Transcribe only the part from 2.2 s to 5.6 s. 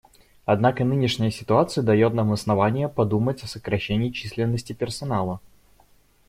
основания подумать о сокращении численности персонала.